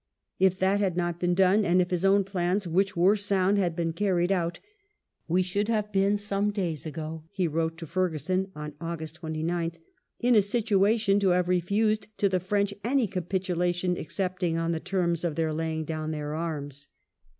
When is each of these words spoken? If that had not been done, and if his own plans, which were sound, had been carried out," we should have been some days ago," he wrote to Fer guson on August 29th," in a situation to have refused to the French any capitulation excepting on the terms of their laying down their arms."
If 0.39 0.57
that 0.57 0.79
had 0.79 0.97
not 0.97 1.19
been 1.19 1.35
done, 1.35 1.63
and 1.63 1.79
if 1.79 1.91
his 1.91 2.03
own 2.03 2.23
plans, 2.23 2.67
which 2.67 2.97
were 2.97 3.15
sound, 3.15 3.59
had 3.59 3.75
been 3.75 3.91
carried 3.93 4.31
out," 4.31 4.59
we 5.27 5.43
should 5.43 5.67
have 5.67 5.91
been 5.91 6.17
some 6.17 6.49
days 6.49 6.87
ago," 6.87 7.25
he 7.29 7.47
wrote 7.47 7.77
to 7.77 7.85
Fer 7.85 8.09
guson 8.09 8.49
on 8.55 8.73
August 8.81 9.21
29th," 9.21 9.75
in 10.19 10.33
a 10.35 10.41
situation 10.41 11.19
to 11.19 11.29
have 11.29 11.47
refused 11.47 12.07
to 12.17 12.27
the 12.27 12.39
French 12.39 12.73
any 12.83 13.05
capitulation 13.05 13.95
excepting 13.95 14.57
on 14.57 14.71
the 14.71 14.79
terms 14.79 15.23
of 15.23 15.35
their 15.35 15.53
laying 15.53 15.85
down 15.85 16.09
their 16.09 16.33
arms." 16.33 16.87